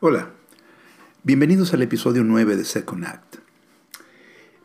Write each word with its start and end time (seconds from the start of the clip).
Hola, 0.00 0.30
bienvenidos 1.24 1.74
al 1.74 1.82
episodio 1.82 2.22
9 2.22 2.54
de 2.54 2.64
Second 2.64 3.04
Act. 3.04 3.38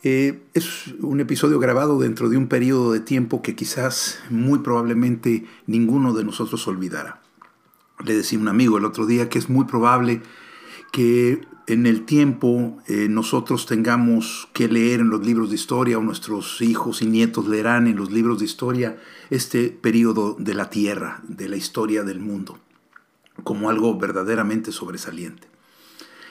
Eh, 0.03 0.43
es 0.53 0.93
un 0.99 1.21
episodio 1.21 1.57
grabado 1.57 1.97
dentro 1.97 2.29
de 2.29 2.37
un 2.37 2.47
periodo 2.47 2.91
de 2.91 2.99
tiempo 2.99 3.41
que 3.41 3.55
quizás 3.55 4.19
muy 4.29 4.59
probablemente 4.59 5.47
ninguno 5.65 6.13
de 6.13 6.23
nosotros 6.23 6.67
olvidará. 6.67 7.19
Le 8.05 8.15
decía 8.15 8.37
un 8.37 8.47
amigo 8.47 8.77
el 8.77 8.85
otro 8.85 9.07
día 9.07 9.27
que 9.27 9.39
es 9.39 9.49
muy 9.49 9.65
probable 9.65 10.21
que 10.91 11.41
en 11.65 11.87
el 11.87 12.05
tiempo 12.05 12.77
eh, 12.85 13.07
nosotros 13.09 13.65
tengamos 13.65 14.49
que 14.53 14.67
leer 14.67 14.99
en 14.99 15.09
los 15.09 15.25
libros 15.25 15.49
de 15.49 15.55
historia 15.55 15.97
o 15.97 16.03
nuestros 16.03 16.61
hijos 16.61 17.01
y 17.01 17.07
nietos 17.07 17.47
leerán 17.47 17.87
en 17.87 17.95
los 17.95 18.11
libros 18.11 18.37
de 18.37 18.45
historia 18.45 18.99
este 19.31 19.69
periodo 19.69 20.35
de 20.37 20.53
la 20.53 20.69
Tierra, 20.69 21.21
de 21.27 21.49
la 21.49 21.55
historia 21.55 22.03
del 22.03 22.19
mundo, 22.19 22.59
como 23.43 23.69
algo 23.69 23.97
verdaderamente 23.97 24.71
sobresaliente. 24.71 25.47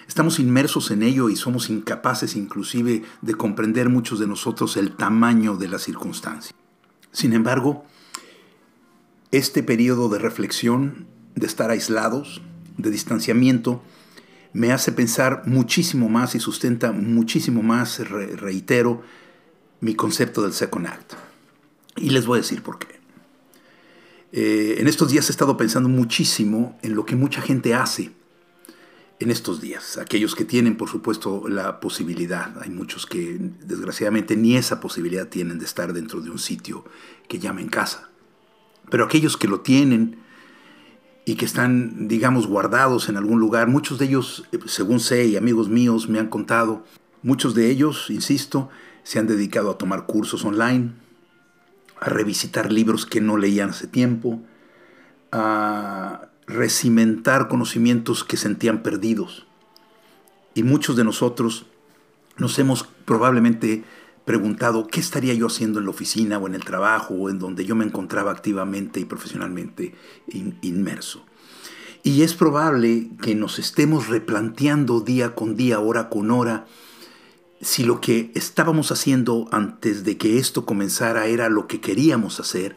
Estamos 0.09 0.39
inmersos 0.39 0.91
en 0.91 1.03
ello 1.03 1.29
y 1.29 1.37
somos 1.37 1.71
incapaces 1.71 2.37
inclusive 2.37 3.03
de 3.23 3.35
comprender 3.35 3.89
muchos 3.89 4.19
de 4.19 4.27
nosotros 4.27 4.77
el 4.77 4.97
tamaño 4.97 5.57
de 5.57 5.69
la 5.69 5.79
circunstancia. 5.79 6.55
Sin 7.13 7.33
embargo, 7.33 7.85
este 9.31 9.63
periodo 9.63 10.09
de 10.09 10.19
reflexión, 10.19 11.07
de 11.35 11.47
estar 11.47 11.71
aislados, 11.71 12.43
de 12.77 12.91
distanciamiento, 12.91 13.83
me 14.53 14.73
hace 14.73 14.93
pensar 14.93 15.43
muchísimo 15.47 16.09
más 16.09 16.35
y 16.35 16.41
sustenta 16.41 16.93
muchísimo 16.93 17.63
más, 17.63 17.99
reitero, 18.09 19.03
mi 19.81 19.95
concepto 19.95 20.43
del 20.43 20.53
Second 20.53 20.87
Act. 20.87 21.15
Y 21.97 22.11
les 22.11 22.27
voy 22.27 22.39
a 22.39 22.43
decir 22.43 22.63
por 22.63 22.79
qué. 22.79 23.02
Eh, 24.33 24.77
en 24.79 24.89
estos 24.89 25.11
días 25.11 25.29
he 25.29 25.33
estado 25.33 25.59
pensando 25.59 25.91
muchísimo 25.91 26.79
en 26.83 26.95
lo 26.95 27.05
que 27.05 27.17
mucha 27.17 27.43
gente 27.43 27.75
hace 27.75 28.13
en 29.21 29.31
estos 29.31 29.61
días. 29.61 29.99
Aquellos 29.99 30.35
que 30.35 30.47
tienen, 30.47 30.77
por 30.77 30.89
supuesto, 30.89 31.49
la 31.49 31.81
posibilidad. 31.81 32.61
Hay 32.63 32.71
muchos 32.71 33.07
que, 33.07 33.39
desgraciadamente, 33.65 34.37
ni 34.37 34.57
esa 34.57 34.81
posibilidad 34.81 35.29
tienen 35.29 35.59
de 35.59 35.67
estar 35.67 35.93
dentro 35.93 36.23
de 36.23 36.31
un 36.31 36.39
sitio 36.39 36.85
que 37.29 37.39
llamen 37.39 37.69
casa. 37.69 38.11
Pero 38.91 39.05
aquellos 39.05 39.37
que 39.37 39.49
lo 39.49 39.61
tienen 39.61 40.17
y 41.25 41.37
que 41.37 41.45
están, 41.45 42.09
digamos, 42.09 42.47
guardados 42.47 43.09
en 43.09 43.17
algún 43.17 43.39
lugar, 43.39 43.69
muchos 43.69 43.99
de 43.99 44.07
ellos, 44.07 44.45
según 44.67 44.99
sé 44.99 45.27
y 45.27 45.37
amigos 45.37 45.69
míos 45.69 46.09
me 46.09 46.19
han 46.19 46.29
contado, 46.29 46.85
muchos 47.23 47.55
de 47.55 47.71
ellos, 47.71 48.11
insisto, 48.11 48.71
se 49.05 49.19
han 49.19 49.27
dedicado 49.27 49.71
a 49.71 49.79
tomar 49.79 50.07
cursos 50.07 50.45
online, 50.45 50.95
a 52.03 52.09
revisitar 52.11 52.73
libros 52.73 53.07
que 53.07 53.21
no 53.21 53.37
leían 53.37 53.71
hace 53.71 53.87
tiempo, 53.87 54.43
a 55.31 56.27
recimentar 56.49 57.47
conocimientos 57.47 58.25
que 58.25 58.37
sentían 58.37 58.83
perdidos. 58.83 59.47
Y 60.55 60.65
muchos 60.65 60.97
de 60.97 61.05
nosotros 61.05 61.67
nos 62.39 62.59
hemos 62.59 62.83
probablemente 63.05 63.85
preguntado 64.25 64.89
qué 64.89 64.99
estaría 64.99 65.33
yo 65.35 65.47
haciendo 65.47 65.79
en 65.79 65.85
la 65.85 65.93
oficina 65.93 66.39
o 66.39 66.49
en 66.49 66.57
el 66.57 66.65
trabajo 66.65 67.15
o 67.15 67.31
en 67.31 67.39
donde 67.39 67.65
yo 67.65 67.77
me 67.77 67.85
encontraba 67.85 68.33
activamente 68.33 68.99
y 68.99 69.05
profesionalmente 69.05 69.95
inmerso. 70.61 71.25
Y 72.03 72.23
es 72.23 72.35
probable 72.35 73.11
que 73.23 73.37
nos 73.37 73.61
estemos 73.61 74.09
replanteando 74.09 75.01
día 75.01 75.37
con 75.37 75.57
día, 75.57 75.79
hora 75.79 76.09
con 76.09 76.33
hora, 76.33 76.67
si 77.63 77.85
lo 77.85 78.01
que 78.01 78.33
estábamos 78.35 78.93
haciendo 78.93 79.49
antes 79.53 80.05
de 80.05 80.19
que 80.19 80.39
esto 80.39 80.67
comenzara 80.67 81.27
era 81.27 81.49
lo 81.49 81.69
que 81.69 81.81
queríamos 81.81 82.41
hacer 82.41 82.77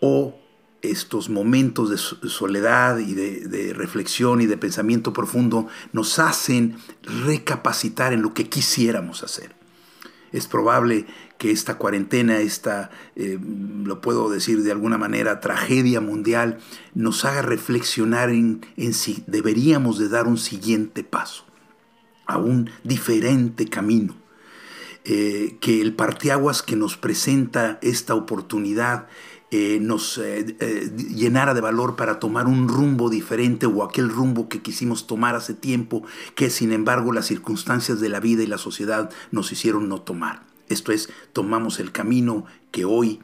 o 0.00 0.40
estos 0.82 1.28
momentos 1.28 1.90
de 1.90 1.98
soledad 2.28 2.98
y 2.98 3.12
de, 3.14 3.74
reflexión 3.74 4.40
y 4.40 4.46
de 4.46 4.56
pensamiento 4.56 5.12
profundo 5.12 5.68
nos 5.92 6.18
hacen 6.18 6.76
recapacitar 7.02 8.14
en 8.14 8.22
lo 8.22 8.32
que 8.32 8.48
quisiéramos 8.48 9.22
hacer. 9.22 9.54
Es 10.32 10.46
probable 10.46 11.06
que 11.38 11.50
esta 11.50 11.76
cuarentena, 11.76 12.38
esta, 12.38 12.90
eh, 13.16 13.38
lo 13.84 14.00
puedo 14.00 14.30
decir 14.30 14.62
de 14.62 14.70
alguna 14.70 14.96
manera, 14.96 15.40
tragedia 15.40 16.00
mundial, 16.00 16.58
nos 16.94 17.24
haga 17.24 17.42
reflexionar 17.42 18.30
en, 18.30 18.62
si 18.92 19.24
deberíamos 19.26 19.98
de 19.98 20.08
dar 20.08 20.26
un 20.26 20.38
siguiente 20.38 21.02
paso, 21.02 21.44
a 22.30 22.38
un 22.38 22.70
diferente 22.84 23.66
camino. 23.66 24.16
Eh, 25.04 25.56
que 25.60 25.80
el 25.80 25.94
parteaguas 25.94 26.62
que 26.62 26.76
nos 26.76 26.98
presenta 26.98 27.78
esta 27.80 28.14
oportunidad 28.14 29.06
eh, 29.50 29.78
nos 29.80 30.18
eh, 30.18 30.56
llenara 31.14 31.54
de 31.54 31.62
valor 31.62 31.96
para 31.96 32.20
tomar 32.20 32.46
un 32.46 32.68
rumbo 32.68 33.08
diferente 33.08 33.64
o 33.64 33.82
aquel 33.82 34.10
rumbo 34.10 34.50
que 34.50 34.60
quisimos 34.60 35.06
tomar 35.06 35.34
hace 35.34 35.54
tiempo, 35.54 36.04
que 36.34 36.50
sin 36.50 36.70
embargo 36.72 37.12
las 37.12 37.26
circunstancias 37.26 38.00
de 38.00 38.10
la 38.10 38.20
vida 38.20 38.42
y 38.42 38.46
la 38.46 38.58
sociedad 38.58 39.10
nos 39.30 39.50
hicieron 39.52 39.88
no 39.88 40.02
tomar. 40.02 40.44
Esto 40.68 40.92
es, 40.92 41.08
tomamos 41.32 41.80
el 41.80 41.92
camino 41.92 42.44
que 42.70 42.84
hoy 42.84 43.20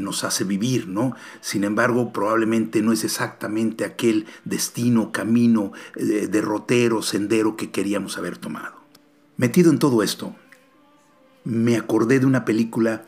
nos 0.00 0.24
hace 0.24 0.44
vivir, 0.44 0.88
¿no? 0.88 1.14
Sin 1.40 1.64
embargo, 1.64 2.12
probablemente 2.12 2.82
no 2.82 2.92
es 2.92 3.04
exactamente 3.04 3.84
aquel 3.84 4.26
destino, 4.44 5.12
camino, 5.12 5.72
derrotero, 5.94 7.02
sendero 7.02 7.56
que 7.56 7.70
queríamos 7.70 8.18
haber 8.18 8.38
tomado. 8.38 8.74
Metido 9.36 9.70
en 9.70 9.78
todo 9.78 10.02
esto, 10.02 10.34
me 11.44 11.76
acordé 11.76 12.20
de 12.20 12.26
una 12.26 12.44
película 12.44 13.04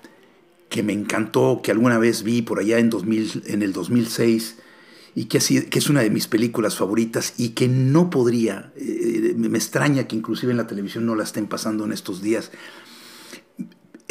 que 0.69 0.83
me 0.83 0.94
encantó, 0.94 1.60
que 1.62 1.71
alguna 1.71 1.99
vez 1.99 2.22
vi 2.22 2.41
por 2.41 2.59
allá 2.59 2.78
en, 2.78 2.89
2000, 2.89 3.43
en 3.47 3.62
el 3.62 3.75
2006 3.75 4.56
y 5.15 5.27
que, 5.27 5.39
que, 5.39 5.78
es 5.78 5.91
una 5.91 6.00
de 6.00 6.09
mis 6.09 6.27
películas 6.27 6.77
favoritas 6.77 7.34
y 7.37 7.50
que 7.50 7.69
no 7.69 8.09
podría, 8.09 8.72
eh, 8.77 9.34
me 9.37 9.59
extraña 9.59 10.09
que 10.09 10.16
inclusive 10.16 10.53
en 10.53 10.56
la 10.56 10.66
televisión 10.66 11.04
no 11.04 11.15
la 11.15 11.25
estén 11.25 11.47
pasando 11.47 11.84
en 11.84 11.93
estos 11.93 12.22
días, 12.22 12.50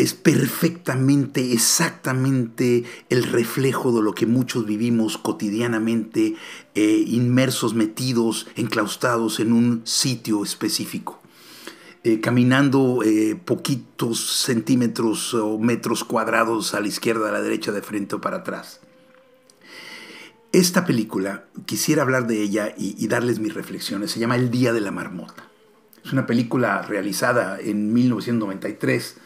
es 0.02 0.16
perfectamente, 0.16 1.54
exactamente 1.54 2.84
el 3.10 3.24
reflejo 3.24 3.92
de 3.92 4.02
lo 4.02 4.14
que 4.14 4.26
muchos 4.26 4.66
vivimos 4.66 5.20
cotidianamente, 5.20 6.36
eh, 6.74 7.04
inmersos, 7.06 7.76
metidos, 7.76 8.48
enclaustados 8.56 9.40
en 9.40 9.54
un 9.54 9.82
sitio 9.86 10.44
específico. 10.44 11.22
Eh, 12.04 12.20
caminando 12.20 13.04
eh, 13.04 13.40
poquitos 13.46 14.42
centímetros 14.44 15.36
o 15.36 15.60
metros 15.60 16.04
cuadrados 16.04 16.74
a 16.74 16.80
la 16.80 16.88
izquierda, 16.88 17.30
a 17.30 17.32
la 17.32 17.44
derecha, 17.44 17.72
de 17.72 17.84
frente 17.84 18.16
o 18.16 18.22
para 18.22 18.38
atrás. 18.38 18.80
Esta 20.52 20.84
película, 20.84 21.46
quisiera 21.68 22.02
hablar 22.02 22.26
de 22.26 22.42
ella 22.42 22.74
y, 22.76 23.08
darles 23.08 23.40
mis 23.40 23.54
reflexiones, 23.54 24.10
se 24.10 24.20
llama 24.20 24.36
El 24.36 24.50
Día 24.50 24.74
de 24.74 24.82
la 24.82 24.90
Marmota. 24.90 25.48
Es 26.04 26.12
una 26.12 26.26
película 26.26 26.82
realizada 26.82 27.60
en 27.60 27.94
1993, 27.94 29.18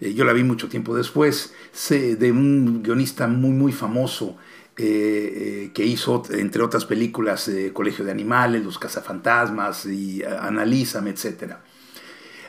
eh, 0.00 0.14
yo 0.14 0.24
la 0.24 0.32
vi 0.32 0.44
mucho 0.44 0.68
tiempo 0.68 0.96
después, 0.96 1.54
de 1.90 2.32
un 2.32 2.82
guionista 2.82 3.26
muy, 3.26 3.50
muy 3.50 3.72
famoso, 3.72 4.36
que 4.76 5.72
hizo, 5.86 6.22
entre 6.30 6.62
otras 6.62 6.84
películas, 6.84 7.50
Colegio 7.72 8.04
de 8.04 8.10
Animales, 8.10 8.62
Los 8.62 8.78
Cazafantasmas 8.78 9.86
y 9.86 10.22
Analízame, 10.22 11.10
etc. 11.10 11.54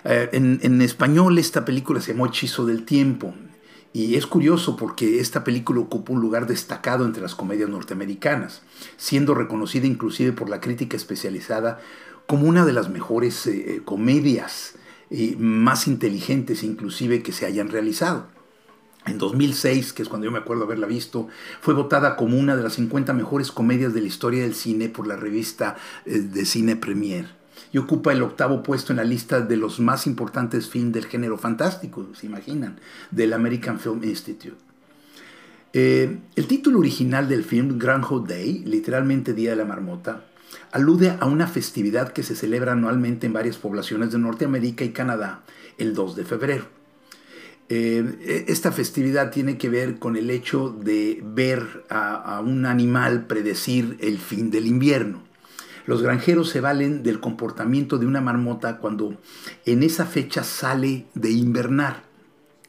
Eh, 0.10 0.30
en, 0.32 0.82
español 0.82 1.38
esta 1.38 1.66
película 1.66 2.00
se 2.00 2.14
llamó 2.14 2.28
Hechizo 2.28 2.66
del 2.66 2.84
Tiempo. 2.84 3.34
Y 3.92 4.16
es 4.16 4.26
curioso 4.26 4.78
porque 4.78 5.20
esta 5.20 5.44
película 5.44 5.82
ocupa 5.82 6.14
un 6.14 6.22
lugar 6.22 6.48
destacado 6.48 7.06
entre 7.06 7.22
las 7.22 7.36
comedias 7.36 7.70
norteamericanas, 7.70 8.62
siendo 8.96 9.34
reconocida 9.34 9.88
inclusive 9.88 10.32
por 10.32 10.50
la 10.50 10.62
crítica 10.62 10.96
especializada 10.96 11.80
como 12.26 12.48
una 12.48 12.66
de 12.66 12.74
las 12.74 12.90
mejores 12.90 13.48
eh, 13.48 13.82
eh, 15.10 15.36
más 15.38 15.88
inteligentes 15.88 16.64
inclusive 16.64 17.24
que 17.24 17.32
se 17.32 17.46
hayan 17.46 17.70
realizado. 17.70 18.28
En 19.06 19.18
2006, 19.18 19.94
que 19.94 20.04
es 20.04 20.10
cuando 20.10 20.26
yo 20.26 20.32
me 20.32 20.40
acuerdo 20.40 20.66
haberla 20.66 20.86
visto, 20.86 21.30
fue 21.62 21.74
votada 21.74 22.18
como 22.18 22.38
una 22.38 22.58
de 22.58 22.64
las 22.64 22.74
50 22.74 23.14
mejores 23.14 23.52
comedias 23.52 23.94
de 23.94 24.02
la 24.02 24.08
historia 24.08 24.44
del 24.44 24.54
cine 24.54 24.90
por 24.90 25.08
la 25.08 25.16
revista 25.16 25.78
de 26.06 26.46
cine 26.46 26.76
Premier 26.76 27.38
y 27.72 27.78
ocupa 27.78 28.12
el 28.12 28.22
octavo 28.22 28.64
puesto 28.64 28.94
en 28.94 28.98
la 28.98 29.04
lista 29.04 29.42
de 29.42 29.58
los 29.58 29.80
más 29.80 30.08
importantes 30.08 30.70
films 30.70 30.94
del 30.94 31.06
género 31.06 31.38
fantástico, 31.38 32.08
se 32.14 32.26
imaginan, 32.26 32.80
del 33.12 33.34
American 33.34 33.80
Film 33.80 34.04
Institute. 34.04 34.58
Eh, 35.74 36.18
el 36.36 36.48
título 36.48 36.80
original 36.80 37.28
del 37.28 37.44
film, 37.44 37.78
Groundhog 37.78 38.28
Day, 38.28 38.64
literalmente 38.66 39.34
Día 39.34 39.52
de 39.52 39.58
la 39.58 39.66
Marmota, 39.66 40.26
alude 40.72 41.18
a 41.20 41.26
una 41.26 41.48
festividad 41.48 42.14
que 42.14 42.24
se 42.24 42.36
celebra 42.36 42.74
anualmente 42.74 43.28
en 43.28 43.34
varias 43.34 43.58
poblaciones 43.58 44.12
de 44.12 44.20
Norteamérica 44.20 44.84
y 44.84 44.92
Canadá 44.92 45.44
el 45.78 45.94
2 45.94 46.16
de 46.16 46.26
febrero. 46.26 46.66
Eh, 47.70 48.46
esta 48.48 48.72
festividad 48.72 49.32
tiene 49.32 49.58
que 49.58 49.70
ver 49.70 50.00
con 50.00 50.16
el 50.16 50.30
hecho 50.30 50.70
de 50.70 51.22
ver 51.24 51.86
a 51.90 52.42
un 52.44 52.66
animal 52.66 53.28
predecir 53.28 53.98
el 54.00 54.18
fin 54.20 54.52
del 54.52 54.68
invierno. 54.68 55.28
Los 55.88 56.02
granjeros 56.02 56.50
se 56.50 56.60
valen 56.60 57.02
del 57.02 57.22
comportamiento 57.22 57.98
de 57.98 58.06
una 58.06 58.20
marmota 58.20 58.78
cuando 58.78 59.18
en 59.66 59.84
esa 59.84 60.06
fecha 60.06 60.44
sale 60.44 61.06
de 61.16 61.32
invernar. 61.32 62.04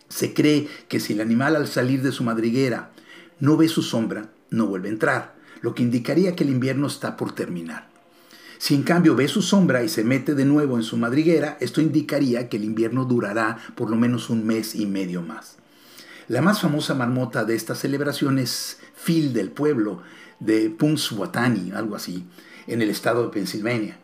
Se 0.08 0.32
cree 0.32 0.68
que 0.88 1.00
si 1.00 1.14
el 1.14 1.20
animal 1.20 1.56
al 1.56 1.66
salir 1.66 2.00
de 2.00 2.12
su 2.12 2.22
madriguera 2.22 2.92
no 3.40 3.56
ve 3.56 3.66
su 3.66 3.82
sombra, 3.82 4.30
no 4.50 4.68
vuelve 4.68 4.88
a 4.88 4.92
entrar, 4.92 5.34
lo 5.60 5.74
que 5.74 5.82
indicaría 5.82 6.34
que 6.34 6.44
el 6.44 6.50
invierno 6.50 6.86
está 6.86 7.16
por 7.16 7.32
terminar. 7.32 7.88
Si 8.58 8.74
en 8.74 8.82
cambio 8.82 9.14
ve 9.14 9.28
su 9.28 9.40
sombra 9.40 9.84
y 9.84 9.88
se 9.88 10.04
mete 10.04 10.34
de 10.34 10.44
nuevo 10.44 10.76
en 10.76 10.82
su 10.82 10.96
madriguera, 10.96 11.56
esto 11.60 11.80
indicaría 11.80 12.48
que 12.48 12.56
el 12.56 12.64
invierno 12.64 13.04
durará 13.04 13.58
por 13.76 13.88
lo 13.88 13.96
menos 13.96 14.30
un 14.30 14.46
mes 14.46 14.74
y 14.74 14.86
medio 14.86 15.22
más. 15.22 15.56
La 16.26 16.42
más 16.42 16.60
famosa 16.60 16.94
marmota 16.94 17.44
de 17.44 17.54
esta 17.54 17.74
celebración 17.74 18.38
es 18.38 18.80
Phil 19.04 19.32
del 19.32 19.50
pueblo 19.50 20.02
de 20.40 20.70
Punxsutawney, 20.70 21.70
algo 21.70 21.94
así, 21.96 22.26
en 22.66 22.82
el 22.82 22.90
estado 22.90 23.22
de 23.24 23.32
Pensilvania 23.32 23.98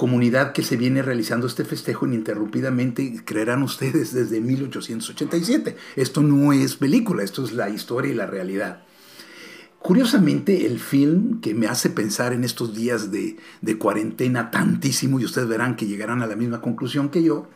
comunidad 0.00 0.52
que 0.52 0.62
se 0.62 0.78
viene 0.78 1.02
realizando 1.02 1.46
este 1.46 1.62
festejo 1.62 2.06
ininterrumpidamente, 2.06 3.22
creerán 3.22 3.62
ustedes, 3.62 4.14
desde 4.14 4.40
1887. 4.40 5.76
Esto 5.94 6.22
no 6.22 6.54
es 6.54 6.76
película, 6.76 7.22
esto 7.22 7.44
es 7.44 7.52
la 7.52 7.68
historia 7.68 8.10
y 8.10 8.14
la 8.14 8.24
realidad. 8.24 8.82
Curiosamente, 9.82 10.66
el 10.66 10.78
film 10.78 11.40
que 11.40 11.54
me 11.54 11.66
hace 11.66 11.88
pensar 11.88 12.34
en 12.34 12.44
estos 12.44 12.74
días 12.74 13.10
de, 13.10 13.38
cuarentena 13.78 14.50
tantísimo, 14.50 15.18
y 15.18 15.24
ustedes 15.24 15.48
verán 15.48 15.74
que 15.74 15.86
llegarán 15.86 16.22
a 16.22 16.26
la 16.26 16.36
misma 16.36 16.60
conclusión 16.60 17.08
que 17.08 17.22
yo, 17.22 17.48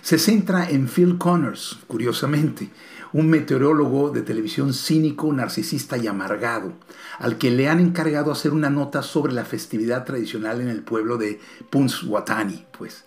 se 0.00 0.18
centra 0.18 0.70
en 0.70 0.86
Phil 0.86 1.18
Connors, 1.18 1.78
curiosamente, 1.88 2.70
un 3.12 3.28
meteorólogo 3.28 4.10
de 4.10 4.22
televisión 4.22 4.72
cínico, 4.72 5.32
narcisista 5.32 5.98
y 5.98 6.06
amargado, 6.06 6.74
al 7.18 7.38
que 7.38 7.50
le 7.50 7.68
han 7.68 7.80
encargado 7.80 8.30
hacer 8.30 8.52
una 8.52 8.70
nota 8.70 9.02
sobre 9.02 9.32
la 9.32 9.44
festividad 9.44 10.04
tradicional 10.04 10.60
en 10.60 10.68
el 10.68 10.82
pueblo 10.82 11.16
de 11.16 11.40
Punxsutawney, 11.70 12.66
pues. 12.78 13.04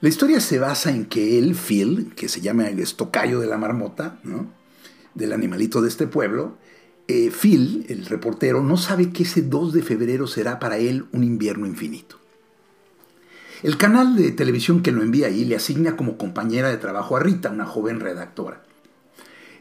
La 0.00 0.08
historia 0.08 0.40
se 0.40 0.58
basa 0.58 0.92
en 0.92 1.06
que 1.06 1.38
él, 1.38 1.54
Phil, 1.54 2.14
que 2.16 2.28
se 2.28 2.40
llama 2.40 2.68
el 2.68 2.78
estocayo 2.78 3.40
de 3.40 3.48
la 3.48 3.58
marmota, 3.58 4.18
del 5.14 5.32
animalito 5.32 5.82
de 5.82 5.88
este 5.88 6.06
pueblo, 6.06 6.56
eh, 7.08 7.30
Phil, 7.30 7.86
el 7.88 8.04
reportero, 8.04 8.62
no 8.62 8.76
sabe 8.76 9.10
que 9.10 9.22
ese 9.22 9.40
2 9.40 9.72
de 9.72 9.82
febrero 9.82 10.26
será 10.26 10.58
para 10.58 10.76
él 10.76 11.06
un 11.12 11.24
invierno 11.24 11.66
infinito. 11.66 12.16
El 13.62 13.76
canal 13.76 14.14
de 14.14 14.30
televisión 14.30 14.82
que 14.82 14.92
lo 14.92 15.02
envía 15.02 15.26
ahí 15.26 15.44
le 15.44 15.56
asigna 15.56 15.96
como 15.96 16.18
compañera 16.18 16.68
de 16.68 16.76
trabajo 16.76 17.16
a 17.16 17.20
Rita, 17.20 17.50
una 17.50 17.64
joven 17.64 17.98
redactora. 17.98 18.62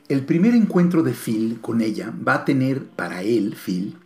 El 0.10 0.26
primer 0.26 0.54
encuentro 0.54 1.04
de 1.04 1.14
Phil 1.14 1.60
con 1.62 1.82
ella 1.82 2.14
va 2.26 2.36
a 2.36 2.46
tener 2.46 2.86
para 2.86 3.24
él, 3.24 3.56
Phil, 3.56 3.98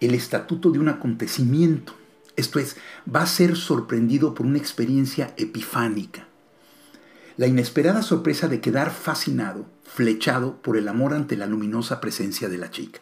el 0.00 0.14
estatuto 0.14 0.70
de 0.70 0.78
un 0.78 0.88
acontecimiento. 0.88 1.94
Esto 2.36 2.58
es, 2.58 2.76
va 3.12 3.22
a 3.22 3.26
ser 3.26 3.56
sorprendido 3.56 4.34
por 4.34 4.46
una 4.46 4.58
experiencia 4.58 5.34
epifánica. 5.36 6.29
La 7.40 7.46
inesperada 7.46 8.02
sorpresa 8.02 8.48
de 8.48 8.60
quedar 8.60 8.90
fascinado, 8.90 9.64
flechado 9.82 10.60
por 10.60 10.76
el 10.76 10.86
amor 10.88 11.14
ante 11.14 11.38
la 11.38 11.46
luminosa 11.46 11.98
presencia 11.98 12.50
de 12.50 12.58
la 12.58 12.70
chica. 12.70 13.00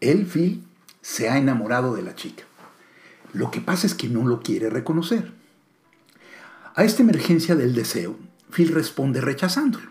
Él, 0.00 0.24
Phil, 0.24 0.62
se 1.02 1.28
ha 1.28 1.36
enamorado 1.36 1.96
de 1.96 2.02
la 2.02 2.14
chica. 2.14 2.44
Lo 3.32 3.50
que 3.50 3.60
pasa 3.60 3.88
es 3.88 3.94
que 3.94 4.06
no 4.06 4.24
lo 4.24 4.40
quiere 4.40 4.70
reconocer. 4.70 5.32
A 6.76 6.84
esta 6.84 7.02
emergencia 7.02 7.56
del 7.56 7.74
deseo, 7.74 8.16
Phil 8.52 8.68
responde 8.68 9.20
rechazándolo 9.20 9.90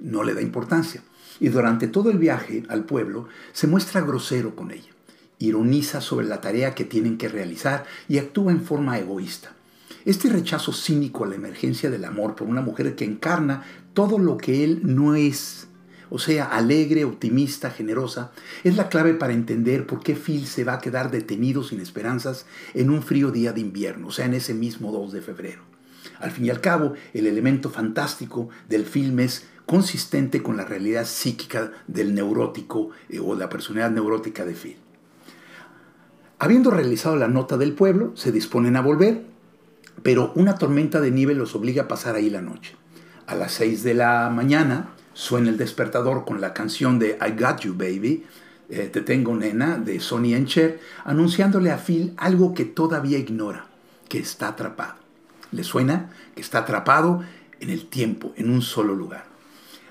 no 0.00 0.24
le 0.24 0.34
da 0.34 0.42
importancia. 0.42 1.04
Y 1.38 1.50
durante 1.50 1.86
todo 1.86 2.10
el 2.10 2.18
viaje 2.18 2.64
al 2.68 2.82
pueblo 2.82 3.28
se 3.52 3.68
muestra 3.68 4.00
grosero 4.00 4.56
con 4.56 4.72
ella, 4.72 4.90
ironiza 5.38 6.00
sobre 6.00 6.26
la 6.26 6.40
tarea 6.40 6.74
que 6.74 6.84
tienen 6.84 7.16
que 7.16 7.28
realizar 7.28 7.84
y 8.08 8.18
actúa 8.18 8.50
en 8.50 8.60
forma 8.60 8.98
egoísta. 8.98 9.55
Este 10.06 10.28
rechazo 10.28 10.72
cínico 10.72 11.24
a 11.24 11.26
la 11.26 11.34
emergencia 11.34 11.90
del 11.90 12.04
amor 12.04 12.36
por 12.36 12.46
una 12.46 12.60
mujer 12.60 12.94
que 12.94 13.04
encarna 13.04 13.64
todo 13.92 14.20
lo 14.20 14.36
que 14.36 14.62
él 14.62 14.82
no 14.84 15.16
es, 15.16 15.66
o 16.10 16.20
sea, 16.20 16.44
alegre, 16.44 17.04
optimista, 17.04 17.72
generosa, 17.72 18.30
es 18.62 18.76
la 18.76 18.88
clave 18.88 19.14
para 19.14 19.32
entender 19.32 19.84
por 19.84 20.04
qué 20.04 20.14
Phil 20.14 20.46
se 20.46 20.62
va 20.62 20.74
a 20.74 20.78
quedar 20.78 21.10
detenido 21.10 21.64
sin 21.64 21.80
esperanzas 21.80 22.46
en 22.72 22.90
un 22.90 23.02
frío 23.02 23.32
día 23.32 23.52
de 23.52 23.62
invierno, 23.62 24.06
o 24.06 24.10
sea, 24.12 24.26
en 24.26 24.34
ese 24.34 24.54
mismo 24.54 24.92
2 24.92 25.12
de 25.12 25.22
febrero. 25.22 25.62
Al 26.20 26.30
fin 26.30 26.44
y 26.44 26.50
al 26.50 26.60
cabo, 26.60 26.92
el 27.12 27.26
elemento 27.26 27.68
fantástico 27.68 28.48
del 28.68 28.86
film 28.86 29.18
es 29.18 29.48
consistente 29.66 30.40
con 30.40 30.56
la 30.56 30.64
realidad 30.64 31.04
psíquica 31.04 31.72
del 31.88 32.14
neurótico 32.14 32.90
eh, 33.08 33.18
o 33.18 33.34
la 33.34 33.48
personalidad 33.48 33.90
neurótica 33.90 34.44
de 34.44 34.54
Phil. 34.54 34.76
Habiendo 36.38 36.70
realizado 36.70 37.16
la 37.16 37.26
nota 37.26 37.56
del 37.56 37.72
pueblo, 37.72 38.12
se 38.14 38.30
disponen 38.30 38.76
a 38.76 38.82
volver, 38.82 39.34
pero 40.02 40.32
una 40.34 40.56
tormenta 40.56 41.00
de 41.00 41.10
nieve 41.10 41.34
los 41.34 41.54
obliga 41.54 41.84
a 41.84 41.88
pasar 41.88 42.14
ahí 42.14 42.30
la 42.30 42.42
noche. 42.42 42.76
A 43.26 43.34
las 43.34 43.52
6 43.52 43.82
de 43.82 43.94
la 43.94 44.30
mañana 44.30 44.90
suena 45.14 45.48
el 45.48 45.56
despertador 45.56 46.24
con 46.24 46.40
la 46.40 46.54
canción 46.54 46.98
de 46.98 47.18
I 47.20 47.40
Got 47.40 47.60
You 47.60 47.74
Baby, 47.74 48.24
eh, 48.68 48.88
Te 48.92 49.00
Tengo 49.00 49.34
Nena, 49.34 49.78
de 49.78 50.00
Sonny 50.00 50.34
and 50.34 50.46
Cher, 50.46 50.80
anunciándole 51.04 51.70
a 51.70 51.78
Phil 51.78 52.14
algo 52.16 52.54
que 52.54 52.64
todavía 52.64 53.18
ignora, 53.18 53.66
que 54.08 54.18
está 54.18 54.48
atrapado. 54.48 54.94
Le 55.52 55.64
suena 55.64 56.10
que 56.34 56.40
está 56.40 56.58
atrapado 56.58 57.22
en 57.60 57.70
el 57.70 57.86
tiempo, 57.86 58.32
en 58.36 58.50
un 58.50 58.62
solo 58.62 58.94
lugar 58.94 59.36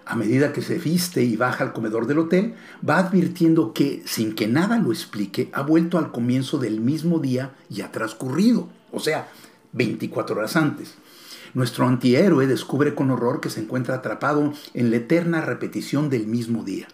a 0.05 0.15
medida 0.15 0.53
que 0.53 0.61
se 0.61 0.77
viste 0.77 1.23
y 1.23 1.35
baja 1.35 1.63
al 1.63 1.73
comedor 1.73 2.05
del 2.05 2.19
hotel, 2.19 2.53
va 2.87 2.99
advirtiendo 2.99 3.73
que, 3.73 4.03
sin 4.05 4.35
que 4.35 4.47
nada 4.47 4.77
lo 4.77 4.91
explique, 4.91 5.49
ha 5.51 5.63
vuelto 5.63 5.97
al 5.97 6.11
comienzo 6.11 6.57
del 6.57 6.79
mismo 6.79 7.19
día 7.19 7.51
y 7.69 7.81
ha 7.81 7.91
transcurrido, 7.91 8.69
o 8.91 8.99
sea, 8.99 9.27
24 9.75 10.37
horas 10.37 10.55
antes. 10.55 10.95
Nuestro 11.53 11.87
antihéroe 11.87 12.47
descubre 12.47 12.95
con 12.95 13.11
horror 13.11 13.39
que 13.39 13.49
se 13.49 13.61
encuentra 13.61 13.95
atrapado 13.95 14.53
en 14.73 14.89
la 14.89 14.97
eterna 14.97 15.41
repetición 15.41 16.09
del 16.09 16.27
mismo 16.27 16.63
día. 16.63 16.87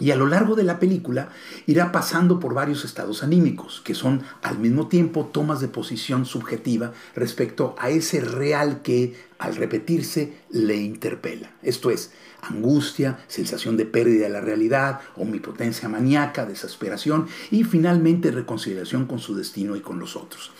Y 0.00 0.10
a 0.10 0.16
lo 0.16 0.26
largo 0.26 0.56
de 0.56 0.64
la 0.64 0.80
película 0.80 1.28
irá 1.66 1.92
pasando 1.92 2.40
por 2.40 2.54
varios 2.54 2.84
estados 2.84 3.22
anímicos, 3.22 3.82
que 3.84 3.94
son 3.94 4.22
al 4.42 4.58
mismo 4.58 4.88
tiempo 4.88 5.26
tomas 5.32 5.60
de 5.60 5.68
posición 5.68 6.24
subjetiva 6.24 6.92
respecto 7.14 7.76
a 7.78 7.90
ese 7.90 8.20
real 8.20 8.82
que 8.82 9.14
al 9.38 9.54
repetirse 9.54 10.38
le 10.50 10.76
interpela. 10.76 11.50
Esto 11.62 11.90
es, 11.90 12.12
angustia, 12.40 13.18
sensación 13.28 13.76
de 13.76 13.84
pérdida 13.84 14.24
de 14.24 14.32
la 14.32 14.40
realidad, 14.40 15.00
omnipotencia 15.14 15.88
maníaca, 15.88 16.46
desesperación 16.46 17.28
y 17.50 17.62
finalmente 17.62 18.30
reconciliación 18.30 19.06
con 19.06 19.18
su 19.18 19.36
destino 19.36 19.76
y 19.76 19.80
con 19.80 20.00
los 20.00 20.16
otros 20.16 20.52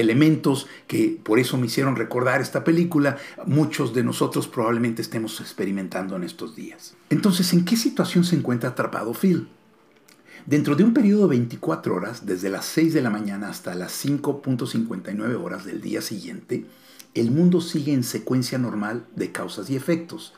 elementos 0.00 0.66
que 0.86 1.18
por 1.22 1.38
eso 1.38 1.56
me 1.56 1.66
hicieron 1.66 1.96
recordar 1.96 2.40
esta 2.40 2.64
película, 2.64 3.16
muchos 3.46 3.94
de 3.94 4.04
nosotros 4.04 4.46
probablemente 4.46 5.02
estemos 5.02 5.40
experimentando 5.40 6.16
en 6.16 6.24
estos 6.24 6.54
días. 6.54 6.94
Entonces, 7.10 7.52
¿en 7.52 7.64
qué 7.64 7.76
situación 7.76 8.24
se 8.24 8.36
encuentra 8.36 8.70
atrapado 8.70 9.12
Phil? 9.14 9.48
Dentro 10.44 10.76
de 10.76 10.84
un 10.84 10.94
periodo 10.94 11.22
de 11.22 11.36
24 11.38 11.94
horas, 11.94 12.26
desde 12.26 12.50
las 12.50 12.66
6 12.66 12.94
de 12.94 13.02
la 13.02 13.10
mañana 13.10 13.48
hasta 13.48 13.74
las 13.74 14.04
5.59 14.04 15.42
horas 15.42 15.64
del 15.64 15.80
día 15.80 16.00
siguiente, 16.00 16.66
el 17.14 17.30
mundo 17.30 17.60
sigue 17.60 17.92
en 17.92 18.04
secuencia 18.04 18.58
normal 18.58 19.06
de 19.16 19.32
causas 19.32 19.70
y 19.70 19.76
efectos, 19.76 20.34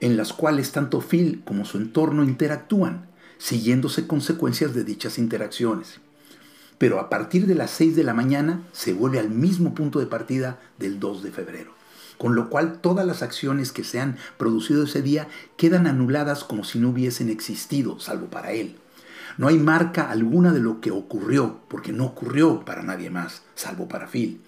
en 0.00 0.16
las 0.16 0.32
cuales 0.32 0.72
tanto 0.72 1.00
Phil 1.00 1.42
como 1.44 1.66
su 1.66 1.76
entorno 1.76 2.24
interactúan, 2.24 3.06
siguiéndose 3.38 4.06
consecuencias 4.06 4.74
de 4.74 4.84
dichas 4.84 5.18
interacciones 5.18 6.00
pero 6.78 7.00
a 7.00 7.08
partir 7.08 7.46
de 7.46 7.54
las 7.54 7.70
6 7.70 7.96
de 7.96 8.04
la 8.04 8.14
mañana 8.14 8.62
se 8.72 8.92
vuelve 8.92 9.18
al 9.18 9.30
mismo 9.30 9.74
punto 9.74 10.00
de 10.00 10.06
partida 10.06 10.60
del 10.78 11.00
2 11.00 11.22
de 11.22 11.30
febrero. 11.30 11.72
Con 12.18 12.34
lo 12.34 12.48
cual 12.48 12.80
todas 12.80 13.06
las 13.06 13.22
acciones 13.22 13.72
que 13.72 13.84
se 13.84 14.00
han 14.00 14.16
producido 14.38 14.84
ese 14.84 15.02
día 15.02 15.28
quedan 15.56 15.86
anuladas 15.86 16.44
como 16.44 16.64
si 16.64 16.78
no 16.78 16.90
hubiesen 16.90 17.28
existido, 17.28 17.98
salvo 17.98 18.26
para 18.26 18.52
él. 18.52 18.76
No 19.36 19.48
hay 19.48 19.58
marca 19.58 20.10
alguna 20.10 20.52
de 20.52 20.60
lo 20.60 20.80
que 20.80 20.92
ocurrió, 20.92 21.60
porque 21.68 21.92
no 21.92 22.04
ocurrió 22.04 22.64
para 22.64 22.82
nadie 22.82 23.10
más, 23.10 23.42
salvo 23.56 23.88
para 23.88 24.06
Phil. 24.06 24.40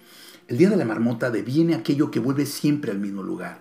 El 0.47 0.57
día 0.57 0.69
de 0.69 0.77
la 0.77 0.85
marmota 0.85 1.29
deviene 1.29 1.75
aquello 1.75 2.09
que 2.09 2.21
vuelve 2.21 2.45
siempre 2.45 2.91
al 2.91 2.99
mismo 2.99 3.21
lugar. 3.21 3.59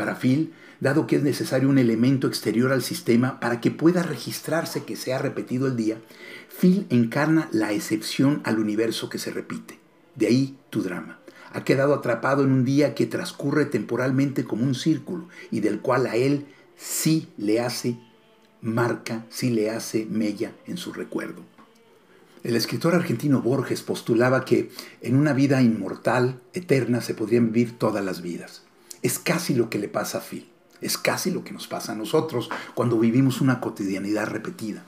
Para 0.00 0.14
Phil, 0.14 0.54
dado 0.80 1.06
que 1.06 1.16
es 1.16 1.22
necesario 1.22 1.68
un 1.68 1.76
elemento 1.76 2.26
exterior 2.26 2.72
al 2.72 2.80
sistema 2.80 3.38
para 3.38 3.60
que 3.60 3.70
pueda 3.70 4.02
registrarse 4.02 4.84
que 4.84 4.96
se 4.96 5.12
ha 5.12 5.18
repetido 5.18 5.66
el 5.66 5.76
día, 5.76 5.98
Phil 6.58 6.86
encarna 6.88 7.50
la 7.52 7.72
excepción 7.72 8.40
al 8.44 8.58
universo 8.58 9.10
que 9.10 9.18
se 9.18 9.30
repite. 9.30 9.78
De 10.14 10.26
ahí 10.26 10.56
tu 10.70 10.80
drama. 10.80 11.18
Ha 11.52 11.64
quedado 11.64 11.92
atrapado 11.92 12.44
en 12.44 12.50
un 12.50 12.64
día 12.64 12.94
que 12.94 13.04
transcurre 13.04 13.66
temporalmente 13.66 14.44
como 14.44 14.64
un 14.64 14.74
círculo 14.74 15.28
y 15.50 15.60
del 15.60 15.80
cual 15.80 16.06
a 16.06 16.16
él 16.16 16.46
sí 16.78 17.28
le 17.36 17.60
hace 17.60 17.98
marca, 18.62 19.26
sí 19.28 19.50
le 19.50 19.68
hace 19.68 20.06
mella 20.06 20.52
en 20.66 20.78
su 20.78 20.94
recuerdo. 20.94 21.42
El 22.42 22.56
escritor 22.56 22.94
argentino 22.94 23.42
Borges 23.42 23.82
postulaba 23.82 24.46
que 24.46 24.70
en 25.02 25.16
una 25.16 25.34
vida 25.34 25.60
inmortal, 25.60 26.40
eterna, 26.54 27.02
se 27.02 27.12
podrían 27.12 27.52
vivir 27.52 27.78
todas 27.78 28.02
las 28.02 28.22
vidas. 28.22 28.62
Es 29.02 29.18
casi 29.18 29.54
lo 29.54 29.70
que 29.70 29.78
le 29.78 29.88
pasa 29.88 30.18
a 30.18 30.20
Phil. 30.20 30.48
Es 30.80 30.98
casi 30.98 31.30
lo 31.30 31.44
que 31.44 31.52
nos 31.52 31.68
pasa 31.68 31.92
a 31.92 31.96
nosotros 31.96 32.48
cuando 32.74 32.98
vivimos 32.98 33.40
una 33.40 33.60
cotidianidad 33.60 34.26
repetida. 34.26 34.84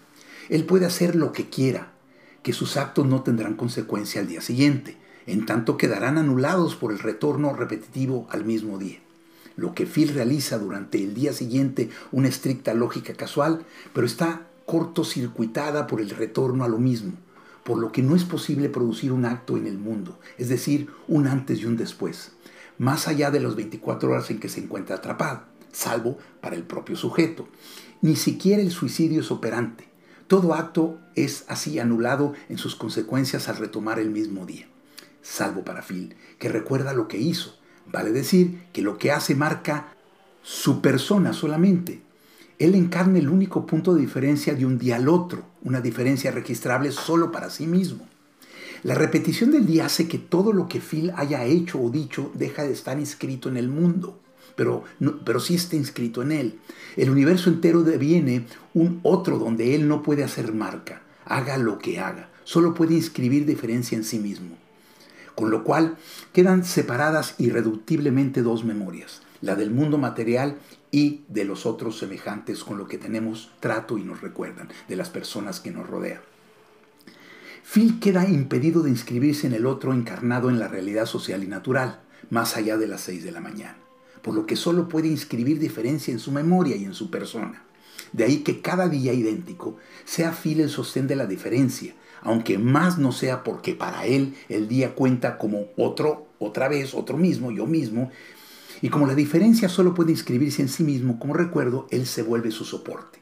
Él 0.48 0.64
puede 0.64 0.86
hacer 0.86 1.16
lo 1.16 1.32
que 1.32 1.48
quiera, 1.48 1.92
que 2.42 2.52
sus 2.52 2.76
actos 2.76 3.06
no 3.06 3.22
tendrán 3.22 3.54
consecuencia 3.54 4.20
al 4.20 4.26
día 4.26 4.40
siguiente, 4.40 4.96
en 5.26 5.46
tanto 5.46 5.76
quedarán 5.76 6.18
anulados 6.18 6.76
por 6.76 6.92
el 6.92 6.98
retorno 6.98 7.52
repetitivo 7.52 8.26
al 8.30 8.44
mismo 8.44 8.78
día. 8.78 8.98
Lo 9.56 9.74
que 9.74 9.86
Phil 9.86 10.08
realiza 10.14 10.58
durante 10.58 11.02
el 11.02 11.14
día 11.14 11.32
siguiente, 11.32 11.90
una 12.10 12.28
estricta 12.28 12.74
lógica 12.74 13.14
casual, 13.14 13.64
pero 13.92 14.06
está 14.06 14.46
cortocircuitada 14.66 15.86
por 15.86 16.00
el 16.00 16.10
retorno 16.10 16.64
a 16.64 16.68
lo 16.68 16.78
mismo, 16.78 17.12
por 17.64 17.78
lo 17.78 17.92
que 17.92 18.02
no 18.02 18.16
es 18.16 18.24
posible 18.24 18.68
producir 18.68 19.12
un 19.12 19.24
acto 19.24 19.56
en 19.56 19.66
el 19.66 19.78
mundo, 19.78 20.18
es 20.38 20.48
decir, 20.48 20.88
un 21.06 21.26
antes 21.26 21.60
y 21.60 21.66
un 21.66 21.76
después, 21.76 22.32
más 22.82 23.06
allá 23.06 23.30
de 23.30 23.38
las 23.38 23.54
24 23.54 24.10
horas 24.10 24.28
en 24.32 24.40
que 24.40 24.48
se 24.48 24.58
encuentra 24.58 24.96
atrapado, 24.96 25.42
salvo 25.70 26.18
para 26.40 26.56
el 26.56 26.64
propio 26.64 26.96
sujeto. 26.96 27.46
Ni 28.00 28.16
siquiera 28.16 28.60
el 28.60 28.72
suicidio 28.72 29.20
es 29.20 29.30
operante. 29.30 29.88
Todo 30.26 30.52
acto 30.52 30.98
es 31.14 31.44
así 31.46 31.78
anulado 31.78 32.32
en 32.48 32.58
sus 32.58 32.74
consecuencias 32.74 33.48
al 33.48 33.58
retomar 33.58 34.00
el 34.00 34.10
mismo 34.10 34.46
día, 34.46 34.66
salvo 35.22 35.64
para 35.64 35.82
Phil, 35.82 36.16
que 36.40 36.48
recuerda 36.48 36.92
lo 36.92 37.06
que 37.06 37.18
hizo. 37.18 37.56
Vale 37.86 38.10
decir 38.10 38.64
que 38.72 38.82
lo 38.82 38.98
que 38.98 39.12
hace 39.12 39.36
marca 39.36 39.94
su 40.42 40.82
persona 40.82 41.32
solamente, 41.34 42.02
él 42.58 42.74
encarna 42.74 43.20
el 43.20 43.28
único 43.28 43.64
punto 43.64 43.94
de 43.94 44.00
diferencia 44.00 44.56
de 44.56 44.66
un 44.66 44.78
día 44.78 44.96
al 44.96 45.08
otro, 45.08 45.44
una 45.62 45.80
diferencia 45.80 46.32
registrable 46.32 46.90
solo 46.90 47.30
para 47.30 47.48
sí 47.48 47.68
mismo. 47.68 48.08
La 48.82 48.96
repetición 48.96 49.52
del 49.52 49.64
día 49.64 49.86
hace 49.86 50.08
que 50.08 50.18
todo 50.18 50.52
lo 50.52 50.66
que 50.66 50.80
Phil 50.80 51.12
haya 51.14 51.44
hecho 51.44 51.80
o 51.80 51.88
dicho 51.88 52.32
deja 52.34 52.64
de 52.64 52.72
estar 52.72 52.98
inscrito 52.98 53.48
en 53.48 53.56
el 53.56 53.68
mundo, 53.68 54.18
pero, 54.56 54.82
pero 55.24 55.38
sí 55.38 55.54
está 55.54 55.76
inscrito 55.76 56.20
en 56.20 56.32
él. 56.32 56.58
El 56.96 57.10
universo 57.10 57.48
entero 57.48 57.84
deviene 57.84 58.44
un 58.74 58.98
otro 59.04 59.38
donde 59.38 59.76
él 59.76 59.86
no 59.86 60.02
puede 60.02 60.24
hacer 60.24 60.52
marca, 60.52 61.02
haga 61.24 61.58
lo 61.58 61.78
que 61.78 62.00
haga, 62.00 62.30
solo 62.42 62.74
puede 62.74 62.94
inscribir 62.94 63.46
diferencia 63.46 63.96
en 63.96 64.02
sí 64.02 64.18
mismo. 64.18 64.56
Con 65.36 65.52
lo 65.52 65.62
cual 65.62 65.96
quedan 66.32 66.64
separadas 66.64 67.36
irreductiblemente 67.38 68.42
dos 68.42 68.64
memorias, 68.64 69.22
la 69.42 69.54
del 69.54 69.70
mundo 69.70 69.96
material 69.96 70.58
y 70.90 71.20
de 71.28 71.44
los 71.44 71.66
otros 71.66 71.98
semejantes 71.98 72.64
con 72.64 72.78
lo 72.78 72.88
que 72.88 72.98
tenemos 72.98 73.52
trato 73.60 73.96
y 73.96 74.02
nos 74.02 74.22
recuerdan, 74.22 74.70
de 74.88 74.96
las 74.96 75.08
personas 75.08 75.60
que 75.60 75.70
nos 75.70 75.88
rodean. 75.88 76.31
Phil 77.64 78.00
queda 78.00 78.28
impedido 78.28 78.82
de 78.82 78.90
inscribirse 78.90 79.46
en 79.46 79.54
el 79.54 79.66
otro 79.66 79.94
encarnado 79.94 80.50
en 80.50 80.58
la 80.58 80.68
realidad 80.68 81.06
social 81.06 81.44
y 81.44 81.46
natural, 81.46 82.00
más 82.28 82.56
allá 82.56 82.76
de 82.76 82.86
las 82.86 83.02
seis 83.02 83.24
de 83.24 83.32
la 83.32 83.40
mañana, 83.40 83.76
por 84.20 84.34
lo 84.34 84.46
que 84.46 84.56
solo 84.56 84.88
puede 84.88 85.08
inscribir 85.08 85.58
diferencia 85.58 86.12
en 86.12 86.18
su 86.18 86.32
memoria 86.32 86.76
y 86.76 86.84
en 86.84 86.94
su 86.94 87.10
persona. 87.10 87.62
De 88.12 88.24
ahí 88.24 88.38
que 88.38 88.60
cada 88.60 88.88
día 88.88 89.12
idéntico 89.12 89.78
sea 90.04 90.32
Phil 90.32 90.60
el 90.60 90.68
sostén 90.68 91.06
de 91.06 91.16
la 91.16 91.26
diferencia, 91.26 91.94
aunque 92.20 92.58
más 92.58 92.98
no 92.98 93.12
sea 93.12 93.42
porque 93.42 93.74
para 93.74 94.06
él 94.06 94.34
el 94.48 94.68
día 94.68 94.94
cuenta 94.94 95.38
como 95.38 95.66
otro, 95.76 96.26
otra 96.38 96.68
vez, 96.68 96.94
otro 96.94 97.16
mismo, 97.16 97.52
yo 97.52 97.66
mismo, 97.66 98.10
y 98.82 98.88
como 98.88 99.06
la 99.06 99.14
diferencia 99.14 99.68
solo 99.68 99.94
puede 99.94 100.10
inscribirse 100.10 100.60
en 100.60 100.68
sí 100.68 100.82
mismo 100.82 101.18
como 101.18 101.34
recuerdo, 101.34 101.86
él 101.90 102.06
se 102.06 102.22
vuelve 102.22 102.50
su 102.50 102.64
soporte. 102.64 103.20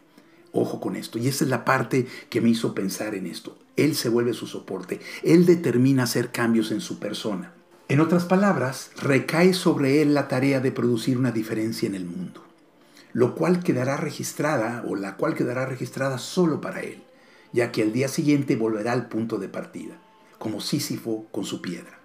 Ojo 0.52 0.80
con 0.80 0.96
esto, 0.96 1.18
y 1.18 1.28
esa 1.28 1.44
es 1.44 1.50
la 1.50 1.64
parte 1.64 2.06
que 2.30 2.40
me 2.40 2.48
hizo 2.48 2.74
pensar 2.74 3.14
en 3.14 3.26
esto. 3.26 3.59
Él 3.76 3.94
se 3.94 4.08
vuelve 4.08 4.34
su 4.34 4.46
soporte, 4.46 5.00
él 5.22 5.46
determina 5.46 6.04
hacer 6.04 6.30
cambios 6.30 6.70
en 6.70 6.80
su 6.80 6.98
persona. 6.98 7.52
En 7.88 8.00
otras 8.00 8.24
palabras, 8.24 8.90
recae 8.96 9.52
sobre 9.52 10.02
él 10.02 10.14
la 10.14 10.28
tarea 10.28 10.60
de 10.60 10.70
producir 10.70 11.18
una 11.18 11.32
diferencia 11.32 11.88
en 11.88 11.94
el 11.94 12.04
mundo, 12.04 12.44
lo 13.12 13.34
cual 13.34 13.62
quedará 13.62 13.96
registrada 13.96 14.84
o 14.86 14.94
la 14.94 15.16
cual 15.16 15.34
quedará 15.34 15.66
registrada 15.66 16.18
solo 16.18 16.60
para 16.60 16.82
él, 16.82 17.02
ya 17.52 17.72
que 17.72 17.82
al 17.82 17.92
día 17.92 18.08
siguiente 18.08 18.54
volverá 18.56 18.92
al 18.92 19.08
punto 19.08 19.38
de 19.38 19.48
partida, 19.48 19.98
como 20.38 20.60
Sísifo 20.60 21.26
con 21.32 21.44
su 21.44 21.60
piedra. 21.60 21.98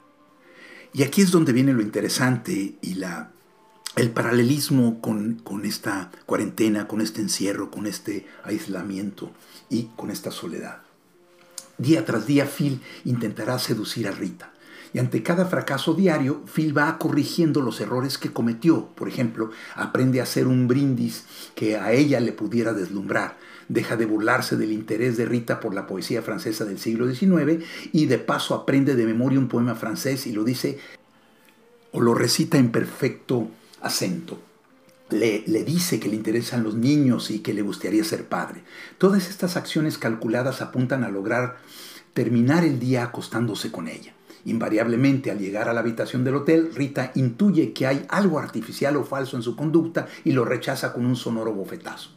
Y 0.94 1.04
aquí 1.04 1.22
es 1.22 1.32
donde 1.32 1.54
viene 1.54 1.74
lo 1.74 1.82
interesante 1.82 2.78
y 2.82 2.96
la 2.96 3.32
el 3.96 4.12
paralelismo 4.12 5.00
con, 5.00 5.42
esta 5.64 6.12
cuarentena, 6.26 6.88
con 6.88 7.02
este 7.02 7.22
encierro, 7.22 7.72
con 7.72 7.88
este 7.88 8.28
aislamiento 8.44 9.32
y 9.70 9.90
con 9.96 10.12
esta 10.12 10.32
soledad. 10.32 10.85
Día 11.78 12.06
tras 12.06 12.26
día 12.26 12.46
Phil 12.46 12.82
intentará 13.04 13.60
seducir 13.60 14.08
a 14.08 14.12
Rita. 14.12 14.52
Y 14.94 15.00
ante 15.00 15.24
cada 15.24 15.46
fracaso 15.46 15.94
diario, 15.94 16.42
Phil 16.46 16.78
va 16.78 16.98
corrigiendo 16.98 17.60
los 17.60 17.82
errores 17.82 18.18
que 18.18 18.32
cometió. 18.32 18.88
Por 18.96 19.10
ejemplo, 19.10 19.52
aprende 19.76 20.22
a 20.22 20.24
hacer 20.24 20.48
un 20.48 20.70
brindis 20.70 21.26
que 21.54 21.76
a 21.76 21.92
ella 21.92 22.22
le 22.22 22.32
pudiera 22.32 22.72
deslumbrar. 22.72 23.38
Deja 23.68 23.98
de 23.98 24.06
burlarse 24.06 24.56
del 24.56 24.72
interés 24.72 25.18
de 25.18 25.26
Rita 25.26 25.60
por 25.60 25.74
la 25.74 25.86
poesía 25.86 26.22
francesa 26.22 26.64
del 26.64 26.80
siglo 26.80 27.14
XIX 27.14 27.66
y 27.92 28.06
de 28.06 28.20
paso 28.20 28.56
aprende 28.56 28.96
de 28.96 29.06
memoria 29.06 29.40
un 29.40 29.50
poema 29.50 29.76
francés 29.76 30.28
y 30.28 30.32
lo 30.32 30.46
dice 30.46 30.80
o 31.92 32.00
lo 32.00 32.14
recita 32.14 32.58
en 32.58 32.72
perfecto 32.72 33.50
acento. 33.82 34.40
Le, 35.10 35.44
le, 35.46 35.64
dice 35.64 36.00
que 36.00 36.10
le 36.10 36.16
interesan 36.16 36.64
los 36.64 36.76
niños 36.76 37.30
y 37.30 37.40
que 37.40 37.54
le 37.54 37.62
gustaría 37.62 38.04
ser 38.04 38.28
padre. 38.28 38.64
Todas 38.98 39.30
estas 39.30 39.56
acciones 39.56 39.98
calculadas 40.00 40.62
apuntan 40.62 41.04
a 41.04 41.10
lograr 41.10 41.58
terminar 42.14 42.64
el 42.64 42.80
día 42.80 43.04
acostándose 43.04 43.72
con 43.72 43.88
ella. 43.88 44.14
Invariablemente, 44.46 45.32
al 45.32 45.40
llegar 45.40 45.70
a 45.70 45.74
la 45.74 45.80
habitación 45.80 46.24
del 46.24 46.36
hotel, 46.36 46.72
Rita 46.74 47.12
intuye 47.16 47.74
que 47.74 47.88
hay 47.88 48.06
algo 48.10 48.40
artificial 48.40 48.96
o 48.96 49.04
falso 49.04 49.36
en 49.36 49.44
su 49.44 49.56
conducta 49.56 50.08
y 50.24 50.32
lo 50.32 50.46
rechaza 50.46 50.94
con 50.94 51.06
un 51.06 51.16
sonoro 51.16 51.52
bofetazo. 51.54 52.12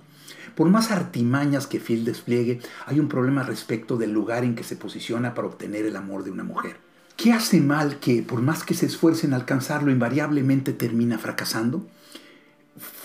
Por 0.54 0.68
más 0.68 0.90
artimañas 0.90 1.66
que 1.66 1.80
Phil 1.80 2.04
despliegue, 2.04 2.61
hay 2.85 3.00
un 3.00 3.09
problema 3.09 3.42
respecto 3.42 3.97
del 3.97 4.12
lugar 4.12 4.45
en 4.45 4.54
que 4.54 4.64
se 4.64 4.76
posiciona 4.76 5.33
para 5.35 5.49
obtener 5.49 5.87
el 5.87 5.97
amor 5.97 6.23
de 6.23 6.30
una 6.30 6.45
mujer. 6.45 6.76
¿Qué 7.16 7.33
hace 7.33 7.61
mal 7.61 7.99
que, 7.99 8.23
por 8.23 8.42
más 8.42 8.62
que 8.62 8.75
se 8.75 8.87
esfuerce 8.87 9.26
en 9.26 9.35
alcanzarlo, 9.35 9.90
invariablemente 9.90 10.73
termina 10.73 11.18
fracasando? 11.18 11.87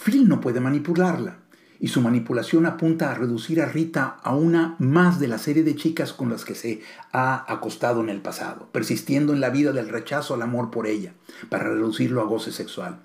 Phil 0.03 0.27
no 0.27 0.41
puede 0.41 0.59
manipularla, 0.59 1.37
y 1.79 1.87
su 1.87 2.01
manipulación 2.01 2.65
apunta 2.65 3.09
a 3.09 3.15
reducir 3.15 3.61
a 3.61 3.67
Rita 3.67 4.17
a 4.21 4.35
una 4.35 4.75
más 4.77 5.17
de 5.17 5.29
la 5.29 5.37
serie 5.37 5.63
de 5.63 5.77
chicas 5.77 6.11
con 6.11 6.29
las 6.29 6.43
que 6.43 6.55
se 6.55 6.81
ha 7.13 7.45
acostado 7.47 8.01
en 8.01 8.09
el 8.09 8.19
pasado, 8.19 8.67
persistiendo 8.73 9.31
en 9.31 9.39
la 9.39 9.49
vida 9.49 9.71
del 9.71 9.87
rechazo 9.87 10.33
al 10.33 10.41
amor 10.41 10.71
por 10.71 10.87
ella, 10.87 11.13
para 11.47 11.69
reducirlo 11.69 12.19
a 12.19 12.25
goce 12.25 12.51
sexual. 12.51 12.99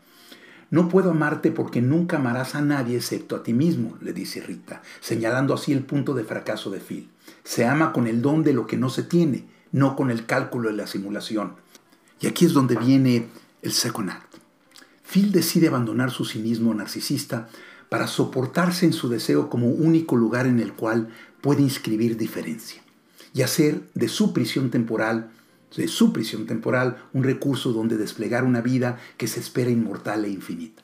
No 0.71 0.89
puedo 0.89 1.13
amarte 1.13 1.53
porque 1.53 1.81
nunca 1.81 2.17
amarás 2.17 2.57
a 2.57 2.63
nadie 2.63 2.97
excepto 2.97 3.37
a 3.37 3.45
ti 3.45 3.53
mismo, 3.53 3.97
le 4.01 4.13
dice 4.13 4.41
Rita, 4.41 4.83
señalando 5.01 5.55
así 5.55 5.73
el 5.73 5.85
punto 5.85 6.15
de 6.15 6.25
fracaso 6.25 6.69
de 6.71 6.81
Phil. 6.81 7.09
Se 7.45 7.65
ama 7.65 7.93
con 7.93 8.09
el 8.09 8.23
don 8.23 8.43
de 8.43 8.55
lo 8.55 8.67
que 8.67 8.77
no 8.77 8.91
se 8.91 9.05
tiene, 9.05 9.47
no 9.71 9.95
con 9.95 10.11
el 10.11 10.27
cálculo 10.27 10.69
de 10.69 10.77
la 10.77 10.89
simulación. 10.89 11.55
Y 12.21 12.27
aquí 12.27 12.45
es 12.45 12.55
donde 12.55 12.75
viene 12.75 13.29
el 13.63 13.73
second 13.73 14.11
act. 14.11 14.28
Phil 15.11 15.33
decide 15.33 15.69
abandonar 15.69 16.11
su 16.11 16.27
cinismo 16.27 16.75
narcisista 16.75 17.49
para 17.89 18.07
soportarse 18.07 18.85
en 18.85 18.93
su 18.93 19.09
deseo 19.09 19.49
como 19.49 19.69
único 19.69 20.17
lugar 20.17 20.47
en 20.47 20.61
el 20.61 20.75
cual 20.75 21.09
puede 21.41 21.63
inscribir 21.63 22.19
diferencia 22.19 22.83
y 23.33 23.41
hacer 23.41 23.89
de 23.95 24.09
su 24.09 24.35
prisión 24.35 24.71
temporal, 24.71 25.31
de 25.75 25.89
su 25.89 26.13
prisión 26.13 26.45
temporal, 26.45 26.99
un 27.15 27.25
recurso 27.25 27.73
donde 27.73 27.97
desplegar 27.97 28.45
una 28.45 28.61
vida 28.61 28.99
que 29.17 29.29
se 29.29 29.41
espera 29.41 29.71
inmortal 29.71 30.27
e 30.27 30.29
infinita. 30.29 30.83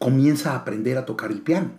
Comienza 0.00 0.52
a 0.52 0.56
aprender 0.56 0.98
a 0.98 1.06
tocar 1.06 1.30
el 1.30 1.40
piano, 1.40 1.70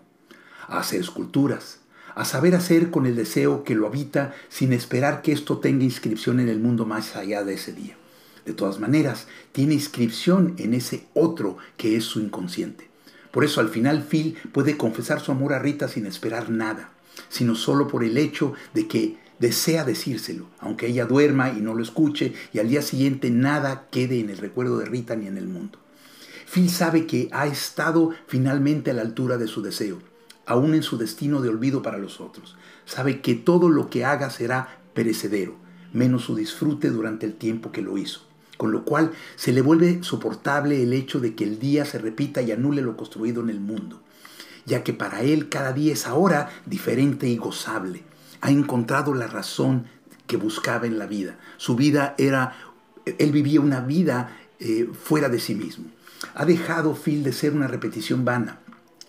a 0.70 0.80
hacer 0.80 1.02
esculturas, 1.02 1.80
a 2.16 2.24
saber 2.24 2.56
hacer 2.56 2.90
con 2.90 3.06
el 3.06 3.18
deseo 3.18 3.66
que 3.66 3.76
lo 3.76 3.86
habita 3.86 4.34
sin 4.48 4.72
esperar 4.72 5.22
que 5.22 5.34
esto 5.34 5.58
tenga 5.58 5.84
inscripción 5.84 6.40
en 6.40 6.48
el 6.48 6.62
mundo 6.62 6.86
más 6.86 7.18
allá 7.18 7.44
de 7.44 7.56
ese 7.56 7.74
día. 7.74 7.98
De 8.46 8.54
todas 8.54 8.80
maneras, 8.80 9.28
tiene 9.52 9.74
inscripción 9.74 10.56
en 10.58 10.74
ese 10.74 11.08
otro 11.14 11.58
que 11.78 11.96
es 11.96 12.04
su 12.04 12.20
inconsciente. 12.20 12.90
Por 13.32 13.44
eso 13.44 13.62
al 13.62 13.70
final 13.70 14.04
Phil 14.04 14.38
puede 14.52 14.78
confesar 14.78 15.22
su 15.22 15.32
amor 15.32 15.54
a 15.54 15.60
Rita 15.60 15.88
sin 15.88 16.06
esperar 16.06 16.50
nada, 16.50 16.92
sino 17.30 17.56
solo 17.56 17.88
por 17.88 18.04
el 18.04 18.18
hecho 18.18 18.54
de 18.74 18.88
que 18.88 19.18
desea 19.40 19.84
decírselo, 19.86 20.48
aunque 20.60 20.88
ella 20.88 21.06
duerma 21.06 21.50
y 21.50 21.62
no 21.62 21.74
lo 21.74 21.82
escuche 21.82 22.34
y 22.54 22.60
al 22.60 22.70
día 22.70 22.82
siguiente 22.82 23.32
nada 23.32 23.88
quede 23.90 24.20
en 24.20 24.30
el 24.30 24.38
recuerdo 24.38 24.78
de 24.78 24.86
Rita 24.86 25.16
ni 25.16 25.28
en 25.28 25.38
el 25.38 25.48
mundo. 25.48 25.80
Phil 26.52 26.70
sabe 26.70 27.08
que 27.08 27.30
ha 27.32 27.48
estado 27.48 28.12
finalmente 28.28 28.92
a 28.92 28.94
la 28.94 29.02
altura 29.02 29.38
de 29.38 29.48
su 29.48 29.62
deseo 29.62 30.00
aún 30.46 30.74
en 30.74 30.84
su 30.84 30.98
destino 30.98 31.42
de 31.42 31.50
olvido 31.50 31.82
para 31.82 31.98
los 31.98 32.20
otros. 32.20 32.56
Sabe 32.86 33.22
que 33.22 33.36
todo 33.36 33.70
lo 33.70 33.90
que 33.90 34.06
haga 34.06 34.30
será 34.30 34.82
perecedero, 34.94 35.56
menos 35.94 36.24
su 36.24 36.36
disfrute 36.36 36.90
durante 36.90 37.26
el 37.26 37.36
tiempo 37.36 37.72
que 37.72 37.82
lo 37.82 37.98
hizo. 37.98 38.31
Con 38.62 38.72
lo 38.72 38.86
cual 38.86 39.12
se 39.38 39.54
le 39.54 39.64
vuelve 39.64 40.04
soportable 40.04 40.84
el 40.84 40.94
hecho 40.94 41.20
de 41.20 41.34
que 41.34 41.44
el 41.46 41.58
día 41.58 41.84
se 41.84 41.98
repita 41.98 42.44
y 42.44 42.52
anule 42.52 42.84
lo 42.84 42.96
construido 42.96 43.42
en 43.42 43.50
el 43.50 43.60
mundo, 43.60 44.04
ya 44.68 44.84
que 44.84 44.94
para 44.94 45.24
él 45.24 45.50
cada 45.50 45.74
día 45.74 45.94
es 45.94 46.06
ahora 46.06 46.52
diferente 46.68 47.28
y 47.28 47.38
gozable. 47.38 48.04
Ha 48.40 48.52
encontrado 48.52 49.16
la 49.16 49.26
razón 49.26 49.88
que 50.28 50.38
buscaba 50.38 50.86
en 50.86 51.00
la 51.00 51.08
vida. 51.08 51.40
Su 51.58 51.76
vida 51.76 52.14
era, 52.20 52.56
él 53.18 53.32
vivía 53.32 53.62
una 53.62 53.82
vida 53.82 54.38
eh, 54.60 54.88
fuera 54.94 55.28
de 55.28 55.40
sí 55.40 55.56
mismo. 55.56 55.86
Ha 56.36 56.46
dejado 56.46 56.94
Phil 56.94 57.24
de 57.24 57.34
ser 57.34 57.54
una 57.54 57.66
repetición 57.66 58.26
vana 58.26 58.60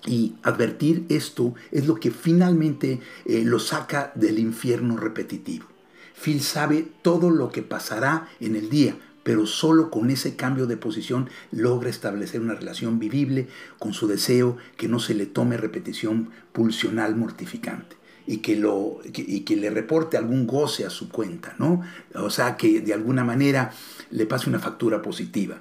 y 0.07 0.35
advertir 0.43 1.05
esto 1.11 1.55
es 1.73 1.87
lo 1.87 1.97
que 1.97 2.11
finalmente 2.11 3.01
eh, 3.27 3.43
lo 3.45 3.59
saca 3.59 4.13
del 4.15 4.39
infierno 4.39 4.97
repetitivo. 4.97 5.67
Phil 6.15 6.41
sabe 6.41 6.89
todo 7.03 7.29
lo 7.29 7.51
que 7.51 7.61
pasará 7.61 8.31
en 8.41 8.57
el 8.57 8.71
día, 8.71 8.97
pero 9.23 9.47
solo 9.47 9.91
con 9.91 10.11
ese 10.11 10.37
cambio 10.37 10.67
de 10.67 10.77
posición 10.77 11.29
logra 11.51 11.91
establecer 11.91 12.41
una 12.41 12.55
relación 12.55 12.99
vivible 12.99 13.49
con 13.79 13.93
su 13.93 14.07
deseo 14.07 14.57
que 14.77 14.89
no 14.89 14.99
se 14.99 15.15
le 15.15 15.27
tome 15.27 15.57
repetición 15.57 16.31
pulsional 16.53 17.17
mortificante. 17.17 17.97
y 18.25 18.39
que, 18.39 18.55
lo, 18.55 19.01
y 19.05 19.41
que 19.41 19.57
le 19.57 19.69
reporte 19.69 20.17
algún 20.17 20.47
goce 20.47 20.87
a 20.87 20.91
su 20.91 21.09
cuenta, 21.09 21.57
¿no? 21.59 21.83
O 22.15 22.31
sea, 22.31 22.57
que 22.57 22.81
de 22.81 22.95
alguna 22.95 23.25
manera 23.25 23.73
le 24.13 24.27
pase 24.27 24.49
una 24.49 24.61
factura 24.61 25.03
positiva, 25.03 25.61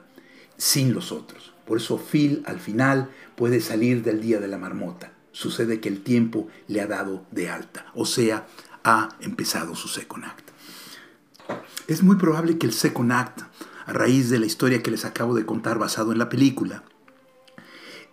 sin 0.58 0.94
los 0.94 1.12
otros. 1.12 1.54
Por 1.66 1.78
eso 1.78 1.98
Phil 1.98 2.44
al 2.46 2.60
final 2.60 3.10
puede 3.36 3.62
salir 3.62 4.04
del 4.04 4.22
día 4.22 4.40
de 4.40 4.48
la 4.48 4.60
marmota. 4.60 5.12
Sucede 5.32 5.80
que 5.80 5.90
el 5.90 6.04
tiempo 6.04 6.50
le 6.68 6.82
ha 6.82 6.88
dado 6.88 7.26
de 7.32 7.50
alta, 7.50 7.88
o 7.96 8.06
sea, 8.06 8.46
ha 8.84 9.10
empezado 9.22 9.74
su 9.74 9.88
Second 9.88 10.26
Act. 10.26 10.51
Es 11.88 12.04
muy 12.04 12.16
probable 12.16 12.58
que 12.58 12.66
el 12.66 12.74
Second 12.74 13.12
Act, 13.12 13.42
a 13.86 13.94
raíz 13.94 14.30
de 14.30 14.40
la 14.40 14.46
historia 14.46 14.82
que 14.82 14.92
les 14.92 15.06
acabo 15.06 15.36
de 15.36 15.46
contar 15.46 15.80
basado 15.80 16.12
en 16.12 16.20
la 16.20 16.30
película, 16.30 16.84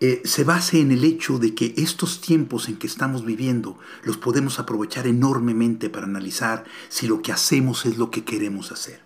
eh, 0.00 0.23
se 0.25 0.45
base 0.45 0.80
en 0.80 0.92
el 0.92 1.02
hecho 1.02 1.38
de 1.38 1.54
que 1.54 1.75
estos 1.76 2.21
tiempos 2.21 2.68
en 2.68 2.76
que 2.76 2.87
estamos 2.87 3.25
viviendo 3.25 3.78
los 4.04 4.16
podemos 4.16 4.61
aprovechar 4.61 5.09
enormemente 5.09 5.90
para 5.90 6.07
analizar 6.07 6.64
si 6.88 7.09
lo 7.09 7.21
que 7.21 7.33
hacemos 7.33 7.85
es 7.85 7.99
lo 7.99 8.11
que 8.11 8.25
queremos 8.25 8.71
hacer. 8.71 9.00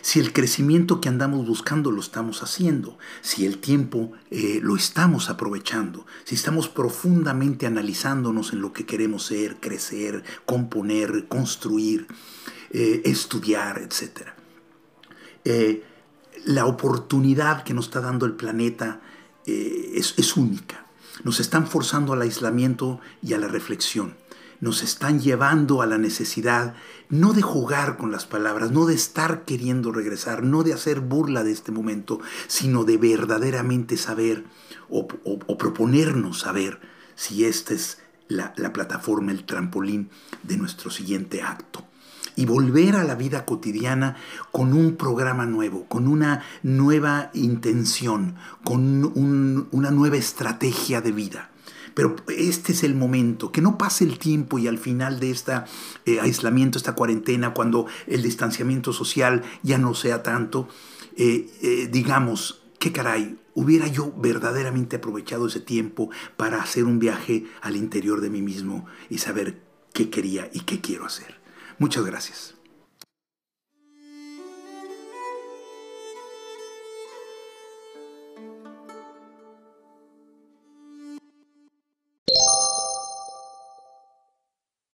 Si 0.00 0.18
el 0.18 0.32
crecimiento 0.32 1.00
que 1.00 1.08
andamos 1.08 1.46
buscando 1.46 1.92
lo 1.92 2.00
estamos 2.00 2.42
haciendo, 2.42 2.98
si 3.20 3.46
el 3.46 3.58
tiempo 3.58 4.12
eh, 4.30 4.58
lo 4.60 4.74
estamos 4.74 5.28
aprovechando, 5.28 6.06
si 6.24 6.34
estamos 6.34 6.68
profundamente 6.68 7.66
analizándonos 7.66 8.52
en 8.52 8.62
lo 8.62 8.72
que 8.72 8.84
queremos 8.84 9.26
ser, 9.26 9.60
crecer, 9.60 10.24
componer, 10.44 11.28
construir, 11.28 12.08
eh, 12.72 13.02
estudiar, 13.04 13.78
etc. 13.82 14.28
la 16.44 16.66
oportunidad 16.66 17.62
que 17.64 17.74
nos 17.74 17.86
está 17.86 18.00
dando 18.00 18.26
el 18.26 18.32
planeta 18.32 19.00
eh, 19.46 19.92
es, 19.94 20.36
única. 20.36 20.86
Nos 21.24 21.40
están 21.40 21.66
forzando 21.66 22.12
al 22.12 22.22
aislamiento 22.22 23.00
y 23.22 23.34
a 23.34 23.38
la 23.38 23.48
reflexión. 23.48 24.14
Nos 24.60 24.82
están 24.82 25.20
llevando 25.20 25.82
a 25.82 25.86
la 25.86 25.98
necesidad 25.98 26.74
no 27.08 27.32
de 27.32 27.42
jugar 27.42 27.96
con 27.96 28.12
las 28.12 28.26
palabras, 28.26 28.70
no 28.70 28.86
de 28.86 28.94
estar 28.94 29.44
queriendo 29.44 29.90
regresar, 29.90 30.44
no 30.44 30.62
de 30.62 30.72
hacer 30.72 31.00
burla 31.00 31.42
de 31.42 31.50
este 31.50 31.72
momento, 31.72 32.20
sino 32.46 32.84
de 32.84 32.96
verdaderamente 32.96 33.96
saber 33.96 34.44
o, 34.88 35.08
proponernos 35.58 36.40
saber 36.40 36.80
si 37.16 37.44
esta 37.44 37.74
es 37.74 37.98
la 38.28 38.72
plataforma, 38.72 39.32
el 39.32 39.44
trampolín 39.44 40.10
de 40.42 40.56
nuestro 40.56 40.90
siguiente 40.90 41.42
acto 41.42 41.84
y 42.36 42.46
volver 42.46 42.96
a 42.96 43.04
la 43.04 43.14
vida 43.14 43.44
cotidiana 43.44 44.16
con 44.50 44.72
un 44.72 44.96
programa 44.96 45.46
nuevo, 45.46 45.86
con 45.86 46.06
una 46.08 46.42
nueva 46.62 47.30
intención, 47.34 48.36
con 48.64 49.12
una 49.72 49.90
nueva 49.90 50.16
estrategia 50.16 51.00
de 51.00 51.12
vida. 51.12 51.50
Pero 51.94 52.16
este 52.28 52.72
es 52.72 52.84
el 52.84 52.94
momento, 52.94 53.52
que 53.52 53.60
no 53.60 53.76
pase 53.76 54.04
el 54.04 54.18
tiempo 54.18 54.58
y 54.58 54.66
al 54.66 54.78
final 54.78 55.20
de 55.20 55.30
este 55.30 55.52
aislamiento, 56.20 56.78
esta 56.78 56.94
cuarentena, 56.94 57.52
cuando 57.52 57.86
el 58.06 58.22
distanciamiento 58.22 58.92
social 58.92 59.42
ya 59.62 59.78
no 59.78 59.94
sea 59.94 60.22
tanto, 60.22 60.68
eh, 61.16 61.50
eh, 61.60 61.88
digamos, 61.92 62.62
qué 62.78 62.92
caray, 62.92 63.38
hubiera 63.54 63.86
yo 63.86 64.12
verdaderamente 64.16 64.96
aprovechado 64.96 65.46
ese 65.46 65.60
tiempo 65.60 66.10
para 66.36 66.62
hacer 66.62 66.84
un 66.84 66.98
viaje 66.98 67.44
al 67.60 67.76
interior 67.76 68.20
de 68.20 68.30
mí 68.30 68.40
mismo 68.40 68.86
y 69.10 69.18
saber 69.18 69.60
qué 69.92 70.08
quería 70.08 70.48
y 70.52 70.60
qué 70.60 70.80
quiero 70.80 71.04
hacer. 71.04 71.41
Muchas 71.82 72.04
gracias. 72.04 72.54